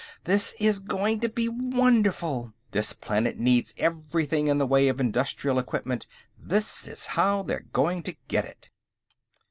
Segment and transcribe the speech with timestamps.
[0.23, 5.59] This is going to be wonderful; this planet needs everything in the way of industrial
[5.59, 6.07] equipment;
[6.39, 8.71] this is how they're going to get it."